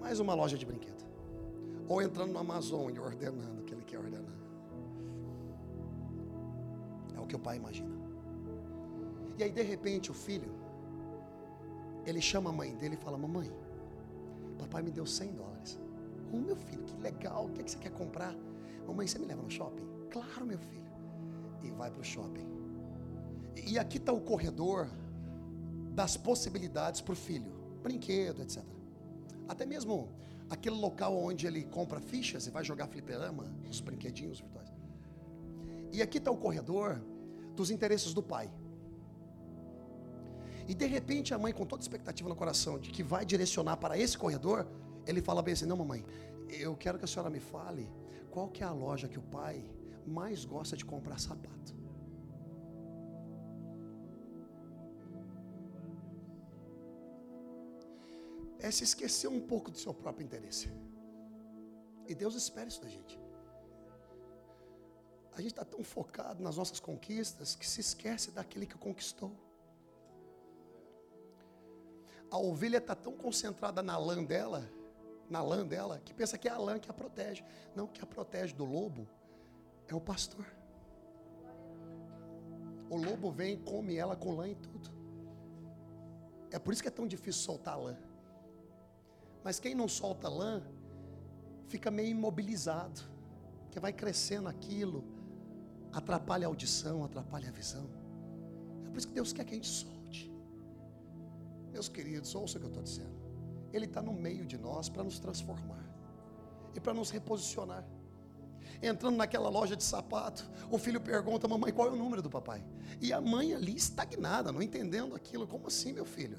[0.00, 1.06] Mais uma loja de brinquedo.
[1.86, 4.37] Ou entrando no Amazon e ordenando o que ele quer ordenar.
[7.28, 7.94] Que o pai imagina.
[9.36, 10.50] E aí, de repente, o filho,
[12.04, 13.52] ele chama a mãe dele e fala: Mamãe,
[14.58, 15.78] Papai me deu 100 dólares.
[16.32, 17.46] Oh, meu filho, que legal.
[17.46, 18.34] O que, é que você quer comprar?
[18.86, 19.86] Mamãe, você me leva no shopping?
[20.10, 20.90] Claro, meu filho.
[21.62, 22.46] E vai para o shopping.
[23.66, 24.88] E aqui está o corredor
[25.94, 28.62] das possibilidades para o filho: brinquedo, etc.
[29.48, 30.08] Até mesmo
[30.50, 34.72] aquele local onde ele compra fichas e vai jogar fliperama, os brinquedinhos virtuais.
[35.92, 37.00] E aqui está o corredor
[37.58, 38.50] dos interesses do pai.
[40.70, 43.98] E de repente a mãe, com toda expectativa no coração de que vai direcionar para
[44.04, 44.66] esse corredor,
[45.06, 46.04] ele fala bem assim: Não, mamãe,
[46.66, 47.90] eu quero que a senhora me fale
[48.30, 49.56] qual que é a loja que o pai
[50.06, 51.76] mais gosta de comprar sapato.
[58.60, 60.68] É se esquecer um pouco do seu próprio interesse.
[62.06, 63.14] E Deus espera isso da gente.
[65.38, 69.30] A gente está tão focado nas nossas conquistas que se esquece daquele que conquistou.
[72.28, 74.68] A ovelha está tão concentrada na lã dela,
[75.30, 77.44] na lã dela, que pensa que é a lã que a protege.
[77.72, 79.06] Não, que a protege do lobo
[79.86, 80.44] é o pastor.
[82.90, 84.90] O lobo vem e come ela com lã e tudo.
[86.50, 87.96] É por isso que é tão difícil soltar lã.
[89.44, 90.64] Mas quem não solta lã,
[91.68, 93.02] fica meio imobilizado.
[93.70, 95.04] Que vai crescendo aquilo,
[95.98, 97.88] atrapalha a audição, atrapalha a visão.
[98.86, 100.32] É por isso que Deus quer que a gente solte.
[101.70, 103.18] Meus queridos, ouça o que eu estou dizendo.
[103.72, 105.84] Ele está no meio de nós para nos transformar
[106.74, 107.84] e para nos reposicionar.
[108.82, 112.64] Entrando naquela loja de sapato, o filho pergunta: Mamãe, qual é o número do papai?
[113.00, 115.46] E a mãe ali estagnada, não entendendo aquilo.
[115.46, 116.38] Como assim, meu filho?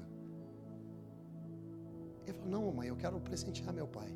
[2.26, 4.10] Ele falou: Não, mamãe, eu quero presentear meu pai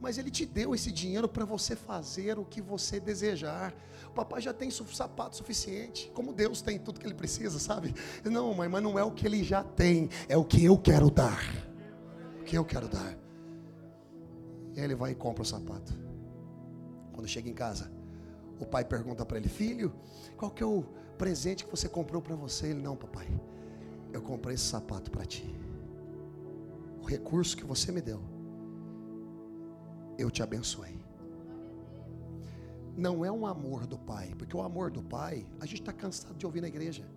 [0.00, 3.74] mas Ele te deu esse dinheiro para você fazer o que você desejar.
[4.06, 7.94] O papai já tem sapato suficiente, como Deus tem tudo que ele precisa, sabe?
[8.24, 11.10] Não, mãe, mas não é o que ele já tem, é o que eu quero
[11.10, 11.42] dar.
[12.40, 13.16] O que eu quero dar.
[14.74, 15.92] E aí ele vai e compra o sapato.
[17.12, 17.90] Quando chega em casa,
[18.60, 19.92] o pai pergunta para ele: Filho,
[20.36, 20.84] qual que é o
[21.16, 22.68] presente que você comprou para você?
[22.68, 23.28] Ele: Não, papai,
[24.12, 25.52] eu comprei esse sapato para ti.
[27.00, 28.22] O recurso que você me deu,
[30.18, 30.98] eu te abençoei.
[32.96, 36.34] Não é um amor do pai, porque o amor do pai, a gente está cansado
[36.34, 37.08] de ouvir na igreja.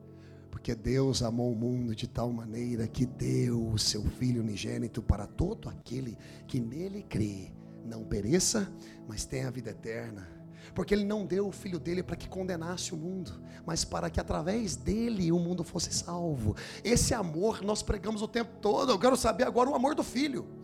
[0.51, 5.25] Porque Deus amou o mundo de tal maneira que deu o seu Filho unigênito para
[5.25, 7.51] todo aquele que nele crê,
[7.83, 8.71] não pereça,
[9.07, 10.27] mas tenha a vida eterna.
[10.75, 14.19] Porque ele não deu o filho dele para que condenasse o mundo, mas para que
[14.19, 16.55] através dele o mundo fosse salvo.
[16.83, 18.91] Esse amor nós pregamos o tempo todo.
[18.91, 20.60] Eu quero saber agora o amor do filho.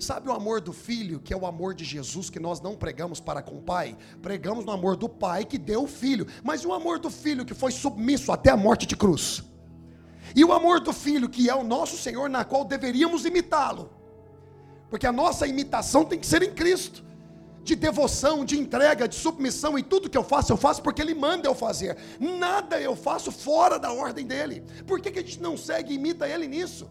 [0.00, 3.20] Sabe o amor do filho, que é o amor de Jesus, que nós não pregamos
[3.20, 3.98] para com o pai?
[4.22, 6.26] Pregamos no amor do pai que deu o filho.
[6.42, 9.44] Mas o amor do filho que foi submisso até a morte de cruz?
[10.34, 13.90] E o amor do filho, que é o nosso Senhor, na qual deveríamos imitá-lo?
[14.88, 17.04] Porque a nossa imitação tem que ser em Cristo.
[17.62, 21.14] De devoção, de entrega, de submissão, e tudo que eu faço, eu faço porque Ele
[21.14, 21.98] manda eu fazer.
[22.18, 24.64] Nada eu faço fora da ordem dele.
[24.86, 26.88] Por que, que a gente não segue e imita Ele nisso?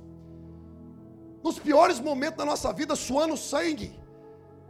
[1.43, 3.97] Nos piores momentos da nossa vida, suando sangue,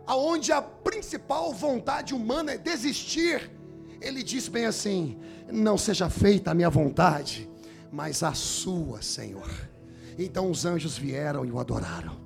[0.05, 3.51] aonde a principal vontade humana é desistir,
[4.01, 5.17] ele diz bem assim:
[5.51, 7.49] Não seja feita a minha vontade,
[7.91, 9.49] mas a sua, Senhor.
[10.17, 12.17] Então os anjos vieram e o adoraram.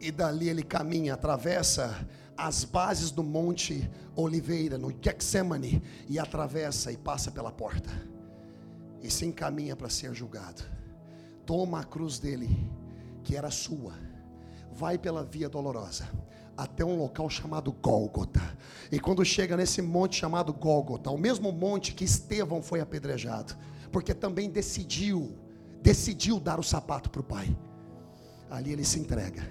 [0.00, 6.96] E dali ele caminha, atravessa as bases do Monte Oliveira, no Getsemane, e atravessa e
[6.96, 7.90] passa pela porta.
[9.02, 10.75] E se encaminha para ser julgado
[11.46, 12.70] toma a cruz dele,
[13.22, 13.94] que era sua,
[14.72, 16.06] vai pela via dolorosa
[16.56, 18.40] até um local chamado Gólgota.
[18.90, 23.54] E quando chega nesse monte chamado Gólgota, o mesmo monte que Estevão foi apedrejado,
[23.92, 25.36] porque também decidiu,
[25.82, 27.54] decidiu dar o sapato para o pai.
[28.50, 29.42] Ali ele se entrega.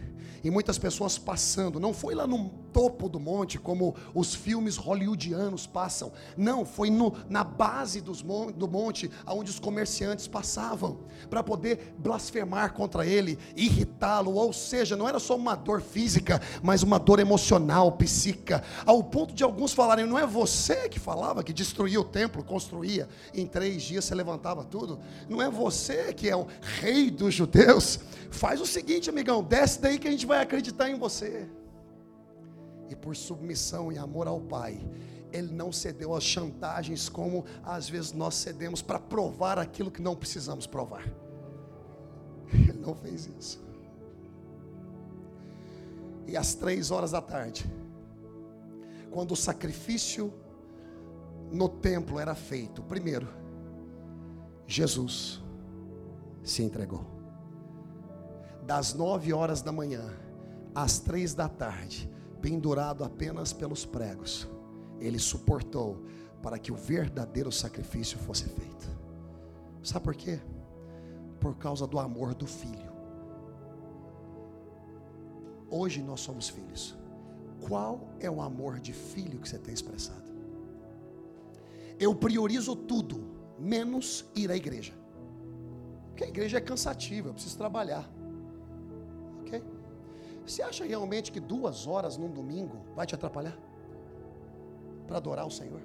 [0.43, 5.65] E muitas pessoas passando, não foi lá no topo do monte, como os filmes hollywoodianos
[5.65, 6.11] passam.
[6.35, 10.99] Não, foi no, na base dos, do monte, onde os comerciantes passavam,
[11.29, 14.33] para poder blasfemar contra ele, irritá-lo.
[14.33, 18.61] Ou seja, não era só uma dor física, mas uma dor emocional, psíquica.
[18.85, 23.07] Ao ponto de alguns falarem: não é você que falava que destruía o templo, construía,
[23.33, 24.99] em três dias você levantava tudo.
[25.29, 26.45] Não é você que é o
[26.81, 28.01] rei dos judeus.
[28.29, 31.47] Faz o seguinte, amigão, desce daí que a gente vai acreditar em você
[32.89, 34.79] e por submissão e amor ao Pai,
[35.31, 40.15] ele não cedeu às chantagens como às vezes nós cedemos para provar aquilo que não
[40.15, 41.03] precisamos provar.
[42.53, 43.65] Ele não fez isso.
[46.27, 47.65] E às três horas da tarde,
[49.11, 50.33] quando o sacrifício
[51.51, 53.27] no templo era feito, primeiro,
[54.65, 55.43] Jesus
[56.43, 57.05] se entregou.
[58.63, 60.03] Das nove horas da manhã
[60.73, 62.09] às três da tarde,
[62.45, 64.47] pendurado apenas pelos pregos,
[64.99, 66.05] ele suportou
[66.43, 68.87] para que o verdadeiro sacrifício fosse feito.
[69.81, 70.39] Sabe por quê?
[71.39, 72.93] Por causa do amor do filho.
[75.71, 76.95] Hoje nós somos filhos.
[77.67, 80.31] Qual é o amor de filho que você tem expressado?
[81.99, 83.23] Eu priorizo tudo,
[83.57, 84.93] menos ir à igreja.
[86.09, 88.07] Porque a igreja é cansativa, eu preciso trabalhar.
[90.45, 93.57] Você acha realmente que duas horas num domingo vai te atrapalhar?
[95.07, 95.81] Para adorar o Senhor?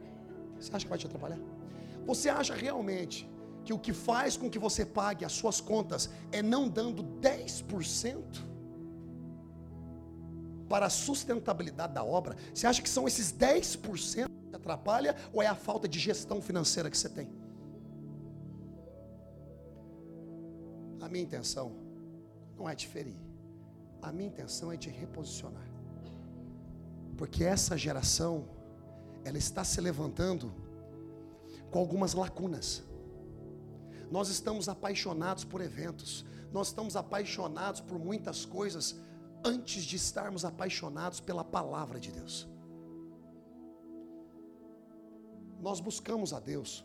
[0.58, 1.38] Você acha que vai te atrapalhar?
[2.06, 3.28] Você acha realmente
[3.64, 8.22] que o que faz com que você pague as suas contas é não dando 10%
[10.68, 12.36] para a sustentabilidade da obra?
[12.52, 16.90] Você acha que são esses 10% que atrapalha ou é a falta de gestão financeira
[16.90, 17.30] que você tem?
[21.00, 21.72] A minha intenção
[22.58, 23.29] não é te ferir
[24.02, 25.68] a minha intenção é te reposicionar.
[27.16, 28.48] Porque essa geração,
[29.24, 30.52] ela está se levantando
[31.70, 32.82] com algumas lacunas.
[34.10, 38.96] Nós estamos apaixonados por eventos, nós estamos apaixonados por muitas coisas
[39.44, 42.48] antes de estarmos apaixonados pela palavra de Deus.
[45.60, 46.84] Nós buscamos a Deus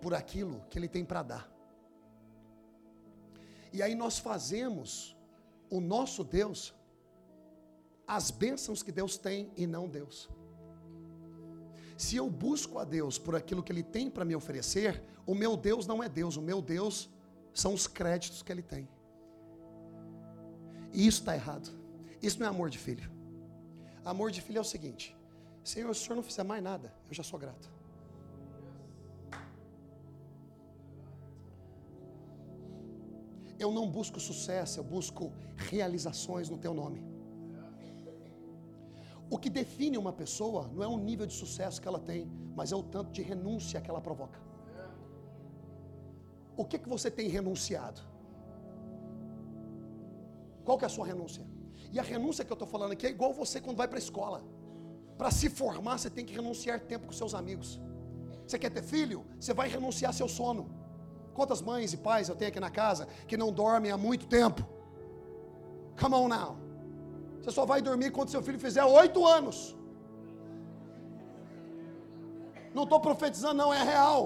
[0.00, 1.52] por aquilo que Ele tem para dar.
[3.72, 5.15] E aí nós fazemos
[5.70, 6.74] o nosso Deus,
[8.06, 10.28] as bênçãos que Deus tem e não Deus.
[11.96, 15.56] Se eu busco a Deus por aquilo que Ele tem para me oferecer, o meu
[15.56, 17.08] Deus não é Deus, o meu Deus
[17.54, 18.88] são os créditos que Ele tem.
[20.92, 21.70] E isso está errado.
[22.22, 23.10] Isso não é amor de filho.
[24.04, 25.16] Amor de filho é o seguinte:
[25.64, 27.75] Senhor, se o Senhor não fizer mais nada, eu já sou grato.
[33.58, 37.02] Eu não busco sucesso, eu busco realizações no teu nome.
[39.28, 42.70] O que define uma pessoa não é o nível de sucesso que ela tem, mas
[42.70, 44.38] é o tanto de renúncia que ela provoca.
[46.56, 48.00] O que, que você tem renunciado?
[50.64, 51.44] Qual que é a sua renúncia?
[51.92, 54.04] E a renúncia que eu estou falando aqui é igual você quando vai para a
[54.06, 54.42] escola.
[55.18, 57.80] Para se formar, você tem que renunciar tempo com seus amigos.
[58.46, 59.24] Você quer ter filho?
[59.40, 60.70] Você vai renunciar seu sono.
[61.36, 64.62] Quantas mães e pais eu tenho aqui na casa que não dormem há muito tempo?
[66.00, 66.56] Come on now.
[67.40, 69.58] Você só vai dormir quando seu filho fizer oito anos.
[72.76, 74.20] Não estou profetizando, não, é real.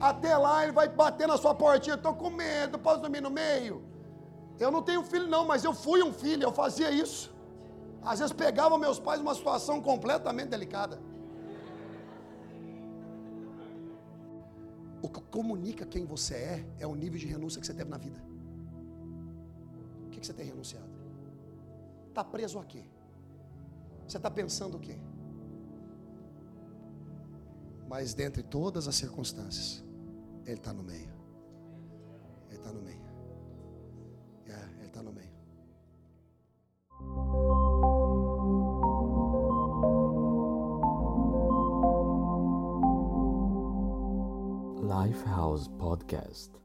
[0.00, 1.96] Até lá ele vai bater na sua portinha.
[1.96, 3.76] Estou com medo, posso dormir no meio?
[4.58, 7.34] Eu não tenho filho, não, mas eu fui um filho, eu fazia isso.
[8.02, 10.98] Às vezes pegava meus pais numa situação completamente delicada.
[15.04, 17.98] O que comunica quem você é é o nível de renúncia que você teve na
[17.98, 18.18] vida.
[20.06, 20.88] O que você tem renunciado?
[22.08, 22.82] Está preso a quê?
[24.08, 24.96] Você está pensando o quê?
[27.86, 29.84] Mas dentre todas as circunstâncias,
[30.46, 31.12] Ele está no meio.
[32.48, 33.04] Ele está no meio.
[34.46, 35.33] É, Ele está no meio.
[45.04, 46.63] Lifehouse Podcast.